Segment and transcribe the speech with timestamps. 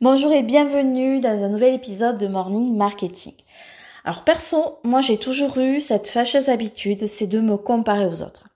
[0.00, 3.34] Bonjour et bienvenue dans un nouvel épisode de Morning Marketing.
[4.04, 8.48] Alors perso, moi j'ai toujours eu cette fâcheuse habitude, c'est de me comparer aux autres.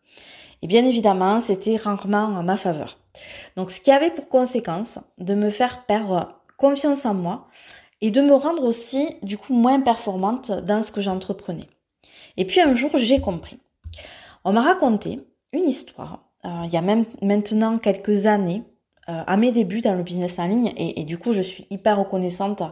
[0.62, 2.98] Et bien évidemment, c'était rarement en ma faveur.
[3.54, 7.46] Donc ce qui avait pour conséquence de me faire perdre confiance en moi
[8.00, 11.68] et de me rendre aussi du coup moins performante dans ce que j'entreprenais.
[12.36, 13.60] Et puis un jour, j'ai compris.
[14.44, 15.20] On m'a raconté
[15.52, 18.64] une histoire, euh, il y a même maintenant quelques années,
[19.08, 22.62] à mes débuts dans le business en ligne et, du coup je suis hyper reconnaissante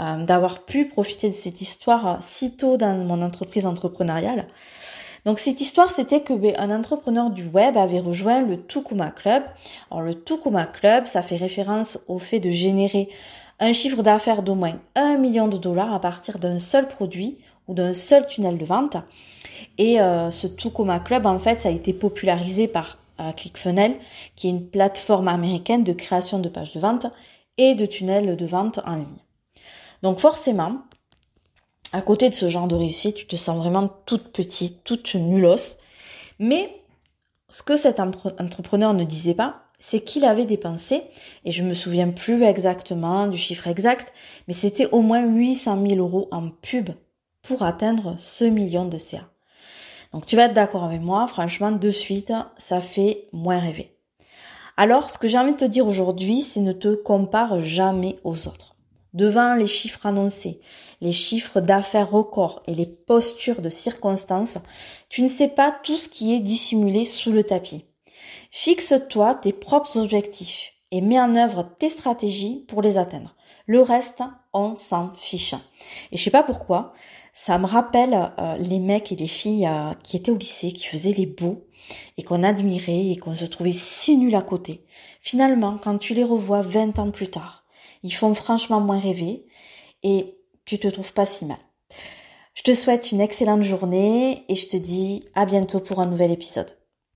[0.00, 4.48] euh, d'avoir pu profiter de cette histoire si tôt dans mon entreprise entrepreneuriale.
[5.24, 9.44] Donc cette histoire c'était que ben, un entrepreneur du web avait rejoint le Tukuma Club.
[9.92, 13.08] Alors le Tukuma Club ça fait référence au fait de générer
[13.60, 17.38] un chiffre d'affaires d'au moins 1 million de dollars à partir d'un seul produit
[17.68, 18.96] ou d'un seul tunnel de vente.
[19.78, 23.98] Et euh, ce Tukuma Club en fait ça a été popularisé par à ClickFunnels,
[24.36, 27.06] qui est une plateforme américaine de création de pages de vente
[27.58, 29.22] et de tunnels de vente en ligne.
[30.02, 30.82] Donc forcément,
[31.92, 35.78] à côté de ce genre de réussite, tu te sens vraiment toute petite, toute nullos.
[36.38, 36.82] Mais
[37.48, 41.02] ce que cet entrepreneur ne disait pas, c'est qu'il avait dépensé,
[41.44, 44.12] et je me souviens plus exactement du chiffre exact,
[44.48, 46.90] mais c'était au moins 800 000 euros en pub
[47.42, 49.28] pour atteindre ce million de CA.
[50.14, 53.98] Donc tu vas être d'accord avec moi, franchement, de suite, ça fait moins rêver.
[54.76, 58.46] Alors, ce que j'ai envie de te dire aujourd'hui, c'est ne te compare jamais aux
[58.46, 58.76] autres.
[59.12, 60.60] Devant les chiffres annoncés,
[61.00, 64.58] les chiffres d'affaires records et les postures de circonstances,
[65.08, 67.84] tu ne sais pas tout ce qui est dissimulé sous le tapis.
[68.52, 73.34] Fixe-toi tes propres objectifs et mets en œuvre tes stratégies pour les atteindre.
[73.66, 75.54] Le reste, on s'en fiche.
[76.12, 76.92] Et je sais pas pourquoi,
[77.32, 80.86] ça me rappelle euh, les mecs et les filles euh, qui étaient au lycée, qui
[80.86, 81.66] faisaient les beaux
[82.16, 84.84] et qu'on admirait et qu'on se trouvait si nuls à côté.
[85.20, 87.64] Finalement, quand tu les revois 20 ans plus tard,
[88.04, 89.46] ils font franchement moins rêver
[90.04, 91.58] et tu te trouves pas si mal.
[92.54, 96.30] Je te souhaite une excellente journée et je te dis à bientôt pour un nouvel
[96.30, 96.70] épisode.